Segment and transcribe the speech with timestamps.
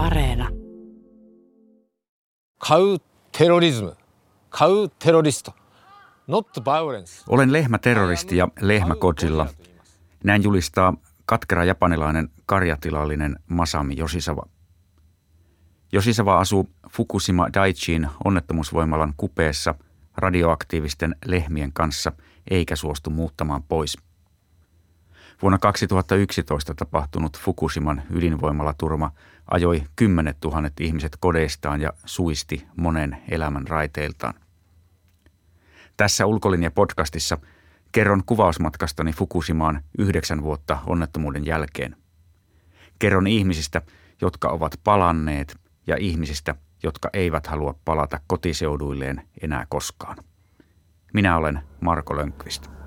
[0.00, 0.48] Areena.
[2.68, 2.98] Kau
[3.38, 3.86] terrorism.
[4.48, 5.54] Kau terroristo.
[6.26, 7.22] Not violence.
[7.28, 9.46] Olen lehmäterroristi ja lehmäkodsilla.
[10.24, 10.94] Näin julistaa
[11.26, 14.48] katkera japanilainen karjatilallinen Masami Yoshisawa.
[15.92, 19.74] Yoshisawa asuu Fukushima Daiichiin onnettomuusvoimalan kupeessa
[20.16, 22.12] radioaktiivisten lehmien kanssa
[22.50, 23.98] eikä suostu muuttamaan pois–
[25.42, 29.12] Vuonna 2011 tapahtunut Fukushiman ydinvoimalaturma
[29.50, 34.34] ajoi kymmenet tuhannet ihmiset kodeistaan ja suisti monen elämän raiteiltaan.
[35.96, 37.38] Tässä Ulkolinja-podcastissa
[37.92, 41.96] kerron kuvausmatkastani Fukushimaan yhdeksän vuotta onnettomuuden jälkeen.
[42.98, 43.82] Kerron ihmisistä,
[44.20, 50.16] jotka ovat palanneet ja ihmisistä, jotka eivät halua palata kotiseuduilleen enää koskaan.
[51.14, 52.79] Minä olen Marko Lönkvist.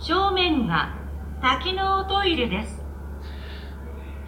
[0.00, 0.94] 正面が
[1.42, 2.84] 多機能トイレです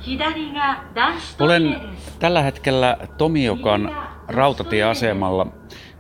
[0.01, 3.97] 左が男子トイレ Olen です tällä hetkellä Tomiokan
[4.29, 5.47] rautatieasemalla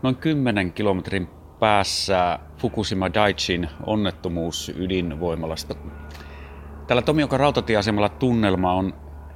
[0.03, 5.75] noin 10 kilometrin päässä Fukushima Daichin onnettomuusydinvoimalasta.
[6.87, 8.95] Tällä Tomiokan rautatieasemalla tunnelma on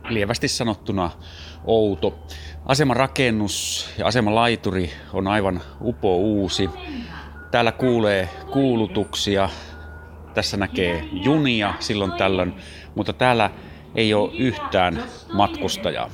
[0.08, 1.10] lievästi sanottuna
[1.64, 2.18] outo.
[2.66, 6.70] Aseman rakennus ja aseman laituri on aivan upo uusi.
[7.50, 9.48] Täällä kuulee kuulutuksia,
[10.37, 12.53] tässä näkee junia silloin tällöin,
[12.95, 13.49] mutta täällä
[13.95, 16.09] ei ole yhtään matkustajaa.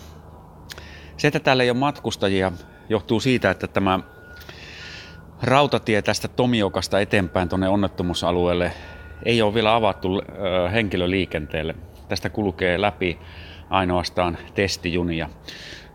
[1.18, 2.52] Se, että täällä ei ole matkustajia,
[2.90, 4.00] johtuu siitä, että tämä
[5.42, 8.72] rautatie tästä Tomiokasta eteenpäin tuonne onnettomuusalueelle
[9.26, 10.22] ei ole vielä avattu
[10.74, 11.76] henkilöliikenteelle.
[12.10, 13.20] Tästä kulkee läpi
[13.70, 15.30] ainoastaan testijunia.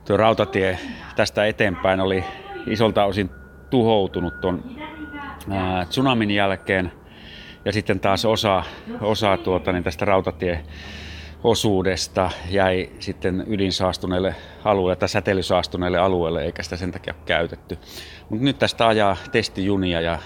[0.06, 0.78] Tuo rautatie
[1.16, 2.24] tästä eteenpäin oli
[2.66, 3.30] isolta osin
[3.70, 4.64] tuhoutunut tuon
[5.88, 6.97] tsunamin jälkeen
[7.64, 8.62] ja sitten taas osa,
[9.00, 14.34] osa tuota, niin tästä rautatieosuudesta jäi sitten ydinsaastuneelle
[14.64, 17.78] alueelle tai säteilysaastuneelle alueelle, eikä sitä sen takia käytetty.
[18.28, 20.18] Mutta nyt tästä ajaa testijunia ja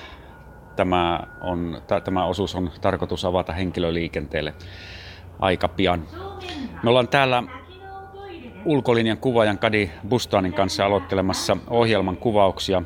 [0.77, 4.55] tämä, on, ta- tämä osuus on tarkoitus avata henkilöliikenteelle
[5.39, 6.07] aika pian.
[6.83, 7.43] Me ollaan täällä
[8.65, 12.83] ulkolinjan kuvaajan Kadi Bustanin kanssa aloittelemassa ohjelman kuvauksia.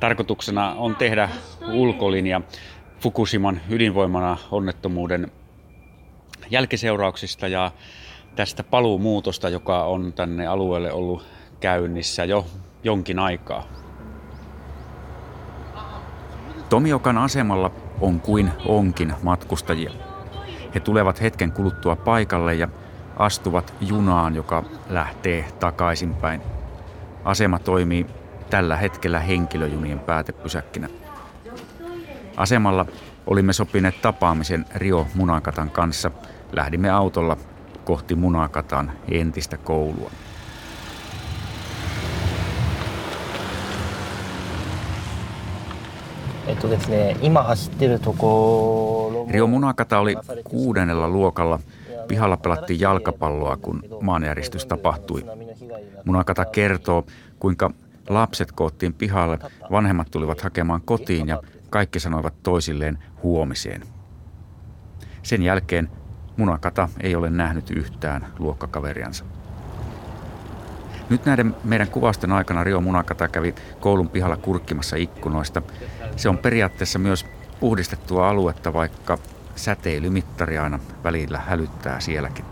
[0.00, 1.28] Tarkoituksena on tehdä
[1.72, 2.40] ulkolinja
[3.00, 5.32] Fukushiman ydinvoimana onnettomuuden
[6.50, 7.70] jälkiseurauksista ja
[8.36, 11.26] tästä paluumuutosta, joka on tänne alueelle ollut
[11.60, 12.46] käynnissä jo
[12.84, 13.64] jonkin aikaa.
[16.68, 17.70] Tomiokan asemalla
[18.00, 19.90] on kuin onkin matkustajia.
[20.74, 22.68] He tulevat hetken kuluttua paikalle ja
[23.16, 26.40] astuvat junaan, joka lähtee takaisinpäin.
[27.24, 28.06] Asema toimii
[28.50, 30.88] tällä hetkellä henkilöjunien päätepysäkkinä.
[32.38, 32.86] Asemalla
[33.26, 36.10] olimme sopineet tapaamisen Rio Munakatan kanssa.
[36.52, 37.36] Lähdimme autolla
[37.84, 40.10] kohti Munakatan entistä koulua.
[49.30, 51.58] Rio Munakata oli kuudennella luokalla.
[52.08, 55.24] Pihalla pelattiin jalkapalloa, kun maanjäristys tapahtui.
[56.04, 57.04] Munakata kertoo,
[57.38, 57.70] kuinka
[58.08, 59.38] lapset koottiin pihalle,
[59.70, 63.82] vanhemmat tulivat hakemaan kotiin ja kaikki sanoivat toisilleen huomiseen.
[65.22, 65.88] Sen jälkeen
[66.36, 69.24] Munakata ei ole nähnyt yhtään luokkakaveriansa.
[71.10, 75.62] Nyt näiden meidän kuvausten aikana Rio Munakata kävi koulun pihalla kurkkimassa ikkunoista.
[76.16, 77.26] Se on periaatteessa myös
[77.60, 79.18] puhdistettua aluetta, vaikka
[79.56, 82.44] säteilymittari aina välillä hälyttää sielläkin.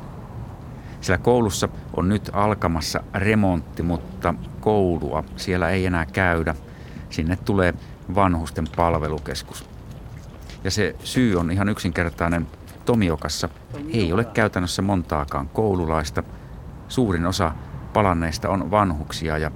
[1.01, 6.55] Sillä koulussa on nyt alkamassa remontti, mutta koulua siellä ei enää käydä.
[7.11, 7.75] Sinne tulee
[8.15, 9.69] vanhusten palvelukeskus.
[10.65, 12.47] Ja se syy on ihan yksinkertainen.
[12.85, 13.49] Tomiokassa
[13.93, 16.23] ei ole käytännössä montaakaan koululaista.
[16.89, 17.53] Suurin osa
[17.93, 19.51] palanneista on vanhuksia ja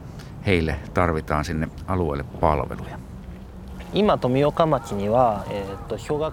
[0.47, 2.99] heille tarvitaan sinne alueelle palveluja.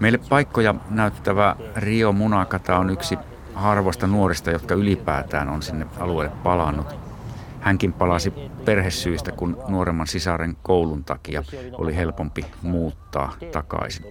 [0.00, 3.18] Meille paikkoja näyttävä Rio Munakata on yksi
[3.54, 6.97] harvoista nuorista, jotka ylipäätään on sinne alueelle palannut.
[7.68, 8.32] Hänkin palasi
[8.64, 14.04] perhesyistä, kun nuoremman sisaren koulun takia oli helpompi muuttaa takaisin.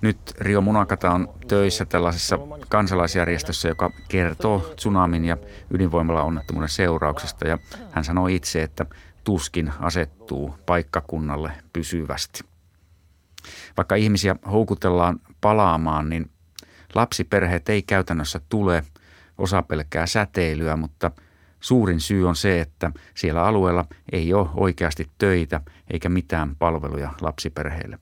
[0.00, 2.38] Nyt Rio Munakata on töissä tällaisessa
[2.68, 5.36] kansalaisjärjestössä, joka kertoo tsunamin ja
[5.70, 7.48] ydinvoimalla onnettomuuden seurauksista.
[7.48, 7.58] Ja
[7.90, 8.86] hän sanoi itse, että
[9.24, 12.40] tuskin asettuu paikkakunnalle pysyvästi.
[13.76, 16.30] Vaikka ihmisiä houkutellaan palaamaan, niin
[16.94, 18.84] lapsiperheet ei käytännössä tule.
[19.38, 21.10] Osa pelkää säteilyä, mutta–
[21.60, 25.60] Suurin syy on se, että siellä alueella ei ole oikeasti töitä
[25.90, 27.98] eikä mitään palveluja lapsiperheille.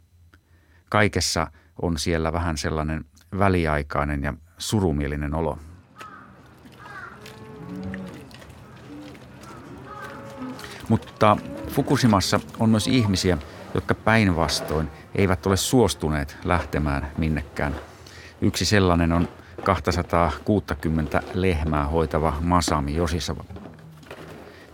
[0.91, 1.51] Kaikessa
[1.83, 3.05] on siellä vähän sellainen
[3.39, 5.59] väliaikainen ja surumielinen olo.
[10.89, 11.37] Mutta
[11.69, 13.39] Fukushimassa on myös ihmisiä,
[13.75, 17.75] jotka päinvastoin eivät ole suostuneet lähtemään minnekään.
[18.41, 19.29] Yksi sellainen on
[19.65, 23.45] 260 lehmää hoitava Masami Josisava.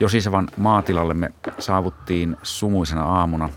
[0.01, 3.49] Josisavan maatilalle me saavuttiin sumuisena aamuna.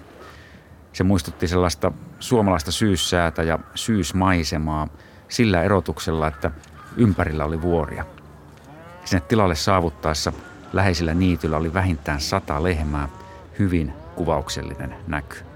[0.94, 4.88] Se muistutti sellaista suomalaista syyssäätä ja syysmaisemaa
[5.28, 6.52] sillä erotuksella, että
[6.98, 8.06] ympärillä oli vuoria.
[9.06, 10.34] Sinne tilalle saavuttaessa
[10.74, 13.10] läheisillä niityllä oli vähintään sata lehmää,
[13.60, 15.53] hyvin kuvauksellinen näky.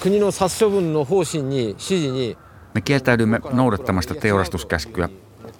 [0.00, 2.36] 国の殺処分の方針に指示に
[2.74, 5.08] Me kieltäydymme noudattamasta teurastuskäskyä.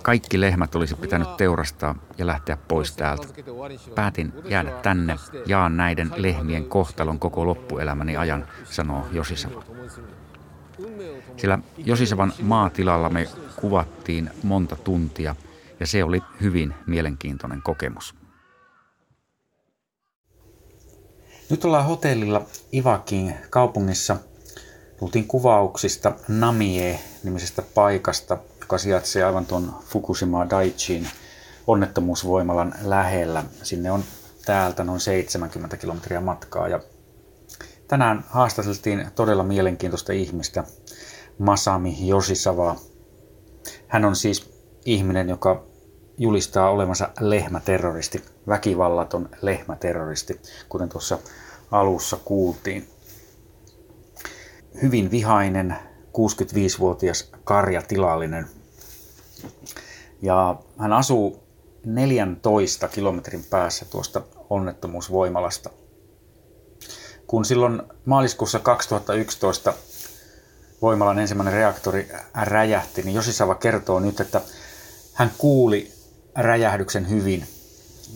[0.02, 3.26] Kaikki lehmät olisi pitänyt teurastaa ja lähteä pois täältä.
[3.94, 5.16] Päätin jäädä tänne,
[5.46, 9.62] jaan näiden lehmien kohtalon koko loppuelämäni ajan, sanoo Josisava.
[11.36, 15.36] Sillä Josisavan maatilalla me kuvattiin monta tuntia
[15.80, 18.14] ja se oli hyvin mielenkiintoinen kokemus.
[21.49, 24.17] Nyt ollaan hotellilla Ivakin kaupungissa.
[24.99, 31.07] Tultiin kuvauksista Namie-nimisestä paikasta, joka sijaitsee aivan tuon Fukushima Daichin
[31.67, 33.43] onnettomuusvoimalan lähellä.
[33.63, 34.03] Sinne on
[34.45, 36.79] täältä noin 70 kilometriä matkaa ja
[37.87, 40.63] tänään haastateltiin todella mielenkiintoista ihmistä,
[41.37, 42.75] Masami Yoshisawa.
[43.87, 44.53] Hän on siis
[44.85, 45.65] ihminen, joka
[46.17, 51.17] julistaa olevansa lehmäterroristi, väkivallaton lehmäterroristi, kuten tuossa
[51.71, 52.89] alussa kuultiin.
[54.81, 55.75] Hyvin vihainen,
[56.07, 58.47] 65-vuotias karjatilallinen.
[60.21, 61.43] Ja hän asuu
[61.85, 65.69] 14 kilometrin päässä tuosta onnettomuusvoimalasta.
[67.27, 69.73] Kun silloin maaliskuussa 2011
[70.81, 72.09] voimalan ensimmäinen reaktori
[72.43, 74.41] räjähti, niin Josisava kertoo nyt, että
[75.13, 75.91] hän kuuli
[76.35, 77.58] räjähdyksen hyvin.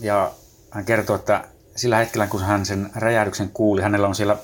[0.00, 0.32] Ja
[0.70, 1.44] hän kertoo, että
[1.76, 4.36] sillä hetkellä, kun hän sen räjähdyksen kuuli, hänellä on siellä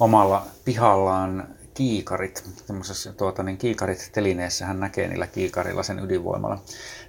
[0.00, 6.58] omalla pihallaan kiikarit, semmoisessa tuota, niin kiikarit telineessä, hän näkee niillä kiikarilla sen ydinvoimalla.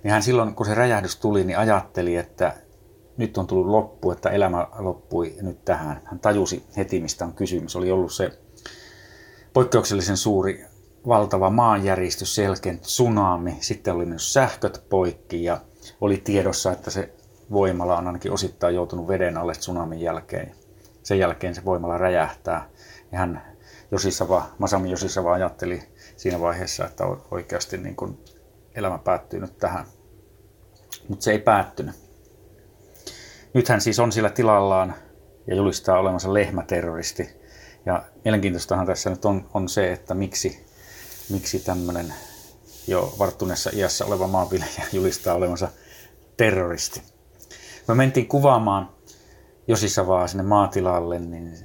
[0.04, 2.54] Niin hän silloin, kun se räjähdys tuli, niin ajatteli, että
[3.18, 6.02] nyt on tullut loppu, että elämä loppui nyt tähän.
[6.06, 7.76] Hän tajusi heti, mistä on kysymys.
[7.76, 8.40] Oli ollut se
[9.54, 10.66] poikkeuksellisen suuri
[11.08, 15.62] valtava maanjäristys, selkeä tsunami, sitten oli myös sähköt poikki ja
[16.02, 17.14] oli tiedossa, että se
[17.52, 20.56] voimala on ainakin osittain joutunut veden alle tsunamin jälkeen.
[21.04, 22.70] Sen jälkeen se voimala räjähtää.
[23.12, 23.42] Ja hän
[23.92, 25.84] Josisava, Masami Josisava ajatteli
[26.18, 28.24] siinä vaiheessa, että oikeasti niin kuin
[28.76, 29.86] elämä päättyy nyt tähän.
[31.10, 31.96] Mutta se ei päättynyt.
[33.54, 34.96] Nyt hän siis on sillä tilallaan
[35.48, 37.30] ja julistaa olevansa lehmäterroristi.
[37.86, 40.66] Ja mielenkiintoistahan tässä nyt on, on se, että miksi,
[41.30, 42.14] miksi tämmöinen
[42.88, 45.70] jo varttuneessa iässä oleva maanviljelijä julistaa olevansa
[46.38, 47.17] terroristi.
[47.88, 48.90] Me mentiin kuvaamaan
[49.68, 51.58] Josisavaa sinne maatilalle, niin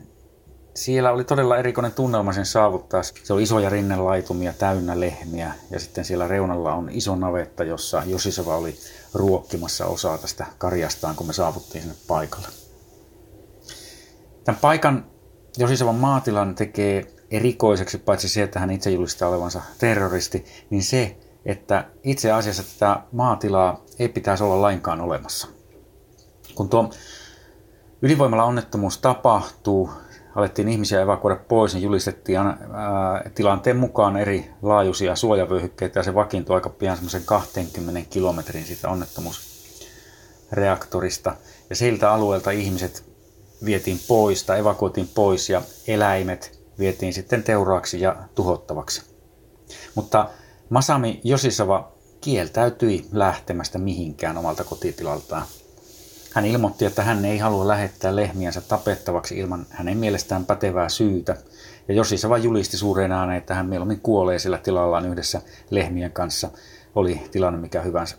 [0.75, 3.03] siellä oli todella erikoinen tunnelma sen saavuttaa.
[3.03, 8.57] Se oli isoja rinnenlaitumia täynnä lehmiä ja sitten siellä reunalla on iso navetta, jossa Josisava
[8.57, 8.75] oli
[9.15, 12.49] ruokkimassa osaa tästä karjastaan, kun me saavuttiin sinne paikalle.
[14.45, 15.07] Tämän paikan
[15.59, 21.85] Josisavan maatilan tekee erikoiseksi, paitsi se, että hän itse julistaa olevansa terroristi, niin se, että
[22.03, 25.49] itse asiassa tätä maatilaa ei pitäisi olla lainkaan olemassa.
[26.55, 26.91] Kun tuo
[28.03, 29.91] ydinvoimalla onnettomuus tapahtuu,
[30.35, 32.55] alettiin ihmisiä evakuoida pois, niin julistettiin ää,
[33.35, 41.37] tilanteen mukaan eri laajuisia suojavyöhykkeitä ja se vakiintui aika pian semmoisen 20 kilometrin siitä onnettomuusreaktorista.
[41.71, 43.13] Ja siltä alueelta ihmiset
[43.65, 49.03] vietiin pois tai evakuoitiin pois ja eläimet vietiin sitten teuraaksi ja tuhottavaksi.
[49.95, 50.29] Mutta
[50.69, 55.47] Masami Josisava kieltäytyi lähtemästä mihinkään omalta kotitilaltaan.
[56.35, 61.37] Hän ilmoitti, että hän ei halua lähettää lehmiänsä tapettavaksi ilman hänen mielestään pätevää syytä.
[61.89, 66.51] Ja Josisava julisti suureen ääneen, että hän mieluummin kuolee sillä tilallaan yhdessä lehmien kanssa,
[66.95, 68.17] oli tilanne mikä hyvänsä.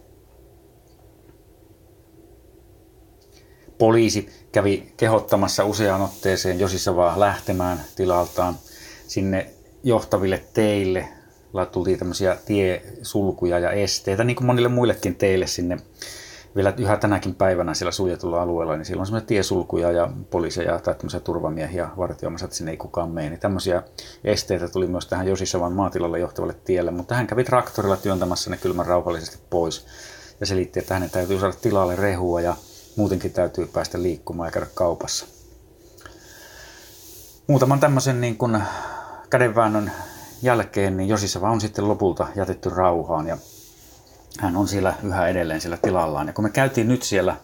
[3.77, 8.55] Poliisi kävi kehottamassa useaan otteeseen Josisavaa lähtemään tilaltaan
[9.07, 9.49] sinne
[9.83, 11.07] johtaville teille.
[11.71, 15.77] Tultiin tämmöisiä tiesulkuja ja esteitä, niin kuin monille muillekin teille sinne
[16.55, 20.95] vielä yhä tänäkin päivänä siellä suljetulla alueella, niin siellä on semmoisia tiesulkuja ja poliiseja tai
[20.95, 23.29] tämmöisiä turvamiehiä vartioimassa, että sinne ei kukaan mene.
[23.29, 23.83] Niin tämmöisiä
[24.23, 28.85] esteitä tuli myös tähän Josisavan maatilalle johtavalle tielle, mutta hän kävi traktorilla työntämässä ne kylmän
[28.85, 29.85] rauhallisesti pois
[30.39, 32.55] ja selitti, että hänen täytyy saada tilalle rehua ja
[32.95, 35.25] muutenkin täytyy päästä liikkumaan ja käydä kaupassa.
[37.47, 38.63] Muutaman tämmöisen niin kuin
[39.29, 39.91] kädenväännön
[40.41, 43.37] jälkeen niin Josissa on sitten lopulta jätetty rauhaan ja
[44.39, 46.27] hän on siellä yhä edelleen siellä tilallaan.
[46.27, 47.35] Ja kun me käytiin nyt siellä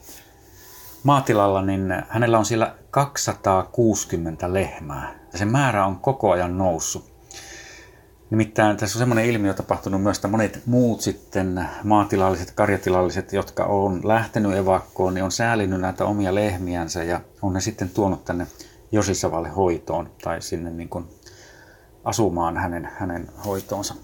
[1.03, 5.15] maatilalla, niin hänellä on siellä 260 lehmää.
[5.31, 7.19] Ja se määrä on koko ajan noussut.
[8.29, 14.07] Nimittäin tässä on semmoinen ilmiö tapahtunut myös, että monet muut sitten maatilalliset, karjatilalliset, jotka on
[14.07, 18.47] lähtenyt evakkoon, niin on säälinyt näitä omia lehmiänsä ja on ne sitten tuonut tänne
[18.91, 21.05] Josisavalle hoitoon tai sinne niin kuin
[22.03, 23.95] asumaan hänen, hänen hoitoonsa.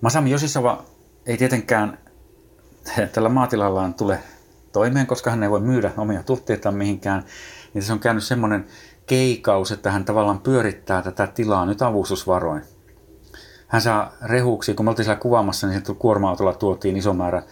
[0.00, 0.84] Masami Josisava
[1.26, 1.98] ei tietenkään
[3.12, 4.18] tällä maatilallaan tule
[4.72, 7.24] toimeen, koska hän ei voi myydä omia tuotteitaan mihinkään.
[7.74, 8.66] Niin se on käynyt semmoinen
[9.06, 12.62] keikaus, että hän tavallaan pyörittää tätä tilaa nyt avustusvaroin.
[13.66, 17.42] Hän saa rehuksi, kun me oltiin siellä kuvaamassa, niin kuorma-autolla tuotiin iso määrä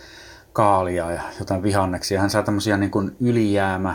[0.53, 2.21] kaalia ja jotain vihanneksia.
[2.21, 3.95] Hän saa tämmöisiä niin kuin ylijäämä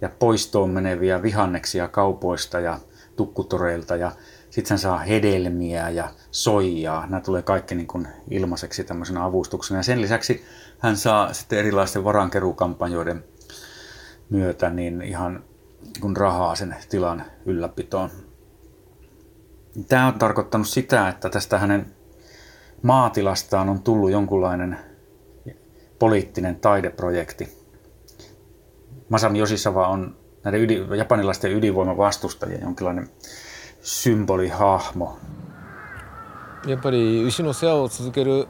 [0.00, 2.78] ja poistoon meneviä vihanneksia kaupoista ja
[3.16, 4.12] tukkutoreilta ja
[4.50, 7.06] sitten hän saa hedelmiä ja soijaa.
[7.06, 9.78] Nämä tulee kaikki niin kuin ilmaiseksi tämmöisenä avustuksena.
[9.78, 10.44] Ja sen lisäksi
[10.82, 13.24] hän saa sitten erilaisten varankeruukampanjoiden
[14.30, 15.44] myötä niin ihan
[16.00, 18.10] kun rahaa sen tilan ylläpitoon.
[19.88, 21.94] Tämä on tarkoittanut sitä, että tästä hänen
[22.82, 24.78] maatilastaan on tullut jonkunlainen
[25.98, 27.58] poliittinen taideprojekti.
[29.08, 33.08] Masami Yoshisawa on näiden ydin, japanilaisten ydinvoimavastustajien jonkinlainen
[33.82, 35.18] symbolihahmo.
[36.67, 38.47] やっぱり牛の世話を続ける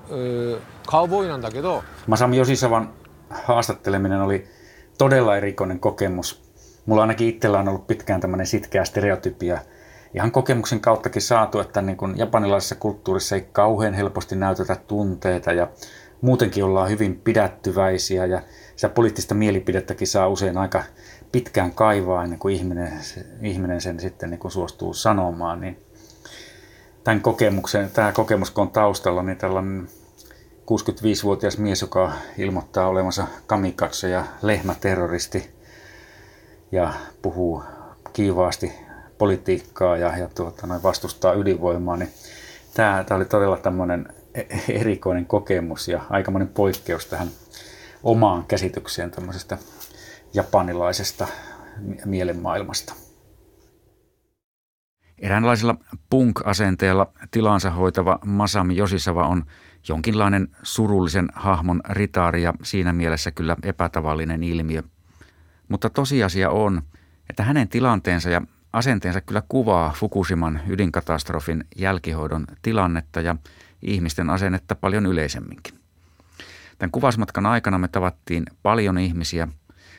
[0.88, 2.90] カウボーイなんだけど Masami Josisavan
[3.30, 4.46] haastatteleminen oli
[4.98, 6.42] todella erikoinen kokemus.
[6.86, 9.60] Mulla ainakin itsellä on ollut pitkään tämmöinen sitkeä stereotypia
[10.14, 15.68] ihan kokemuksen kauttakin saatu, että niin kuin japanilaisessa kulttuurissa ei kauhean helposti näytetä tunteita ja
[16.22, 18.42] muutenkin ollaan hyvin pidättyväisiä ja
[18.76, 20.84] sitä poliittista mielipidettäkin saa usein aika
[21.32, 22.94] pitkään kaivaa ennen kuin ihminen,
[23.42, 25.84] ihminen sen sitten niin kuin suostuu sanomaan, niin
[27.05, 29.89] tämän kokemuksen, tämä kokemus kun on taustalla, niin tällainen
[30.63, 35.51] 65-vuotias mies, joka ilmoittaa olevansa kamikatse ja lehmäterroristi
[36.73, 37.63] ja puhuu
[38.13, 38.73] kiivaasti
[39.19, 42.11] politiikkaa ja, ja tuota, noin vastustaa ydinvoimaa, niin
[42.75, 47.29] tämä, tämä oli todella tämmöinen e-, erikoinen kokemus ja aikamoinen poikkeus tähän
[48.03, 49.59] omaan käsitykseen tämmöisestä
[50.35, 51.27] japanilaisesta
[52.05, 52.95] mielenmaailmasta.
[55.23, 55.75] Eräänlaisella
[56.11, 59.45] punk-asenteella tilansa hoitava Masami Josisava on
[59.89, 64.83] jonkinlainen surullisen hahmon ritaari ja siinä mielessä kyllä epätavallinen ilmiö.
[65.69, 66.83] Mutta tosiasia on,
[67.31, 73.37] että hänen tilanteensa ja asenteensa kyllä kuvaa Fukushiman ydinkatastrofin jälkihoidon tilannetta ja
[73.83, 75.75] ihmisten asennetta paljon yleisemminkin.
[76.79, 79.49] Tämän kuvasmatkan aikana me tavattiin paljon ihmisiä,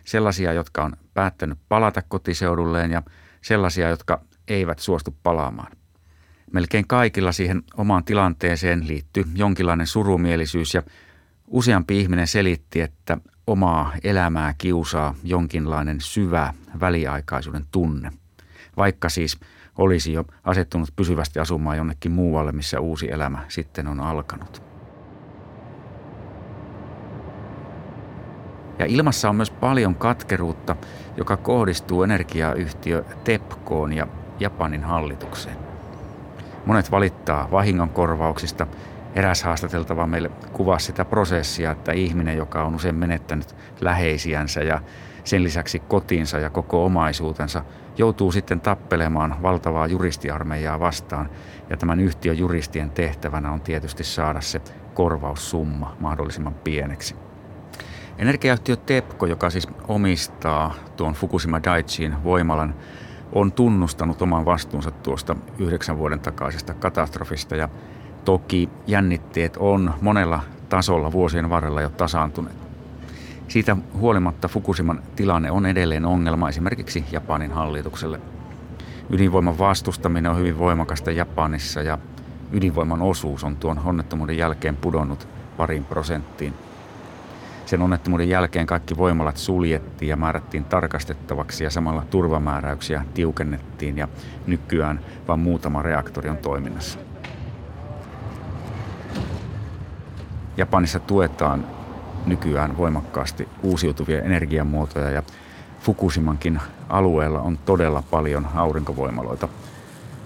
[0.05, 3.01] sellaisia, jotka on päättänyt palata kotiseudulleen ja
[3.41, 5.71] sellaisia, jotka eivät suostu palaamaan.
[6.53, 10.83] Melkein kaikilla siihen omaan tilanteeseen liittyy jonkinlainen surumielisyys ja
[11.47, 18.11] useampi ihminen selitti, että omaa elämää kiusaa jonkinlainen syvä väliaikaisuuden tunne,
[18.77, 19.39] vaikka siis
[19.77, 24.63] olisi jo asettunut pysyvästi asumaan jonnekin muualle, missä uusi elämä sitten on alkanut.
[28.79, 30.75] Ja ilmassa on myös paljon katkeruutta,
[31.17, 34.07] joka kohdistuu energiayhtiö TEPKOon ja
[34.39, 35.57] Japanin hallitukseen.
[36.65, 38.67] Monet valittaa vahingonkorvauksista.
[39.15, 44.81] Eräs haastateltava meille kuvasi sitä prosessia, että ihminen, joka on usein menettänyt läheisiänsä ja
[45.23, 47.63] sen lisäksi kotiinsa ja koko omaisuutensa,
[47.97, 51.29] joutuu sitten tappelemaan valtavaa juristiarmeijaa vastaan.
[51.69, 54.61] Ja tämän yhtiön juristien tehtävänä on tietysti saada se
[54.93, 57.15] korvaussumma mahdollisimman pieneksi.
[58.17, 62.75] Energiayhtiö TEPCO, joka siis omistaa tuon Fukushima Daiichin voimalan,
[63.35, 67.69] on tunnustanut oman vastuunsa tuosta yhdeksän vuoden takaisesta katastrofista ja
[68.25, 72.57] toki jännitteet on monella tasolla vuosien varrella jo tasaantuneet.
[73.47, 78.19] Siitä huolimatta Fukushiman tilanne on edelleen ongelma esimerkiksi Japanin hallitukselle.
[79.09, 81.97] Ydinvoiman vastustaminen on hyvin voimakasta Japanissa ja
[82.51, 86.53] ydinvoiman osuus on tuon onnettomuuden jälkeen pudonnut parin prosenttiin
[87.65, 94.07] sen onnettomuuden jälkeen kaikki voimalat suljettiin ja määrättiin tarkastettavaksi ja samalla turvamääräyksiä tiukennettiin ja
[94.47, 96.99] nykyään vain muutama reaktori on toiminnassa.
[100.57, 101.67] Japanissa tuetaan
[102.25, 105.23] nykyään voimakkaasti uusiutuvia energiamuotoja ja
[105.79, 109.47] Fukushimankin alueella on todella paljon aurinkovoimaloita–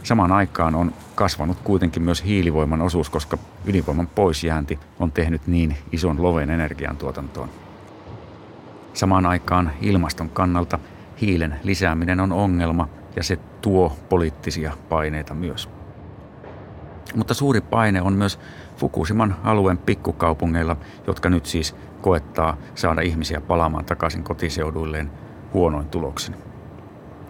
[0.07, 6.23] Samaan aikaan on kasvanut kuitenkin myös hiilivoiman osuus, koska ydinvoiman poisjäänti on tehnyt niin ison
[6.23, 7.49] loven energiantuotantoon.
[8.93, 10.79] Samaan aikaan ilmaston kannalta
[11.21, 15.69] hiilen lisääminen on ongelma ja se tuo poliittisia paineita myös.
[17.15, 18.39] Mutta suuri paine on myös
[18.77, 25.11] Fukushiman alueen pikkukaupungeilla, jotka nyt siis koettaa saada ihmisiä palaamaan takaisin kotiseuduilleen
[25.53, 26.35] huonoin tuloksin.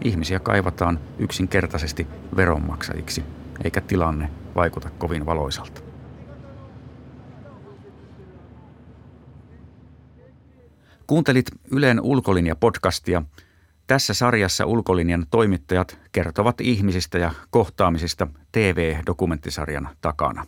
[0.03, 3.23] Ihmisiä kaivataan yksinkertaisesti veronmaksajiksi,
[3.63, 5.81] eikä tilanne vaikuta kovin valoisalta.
[11.07, 13.23] Kuuntelit Ylen ulkolinja-podcastia.
[13.87, 20.45] Tässä sarjassa ulkolinjan toimittajat kertovat ihmisistä ja kohtaamisista TV-dokumenttisarjan takana.